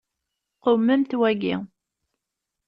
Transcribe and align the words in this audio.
Qewmemt 0.63 1.11
waki. 1.19 1.55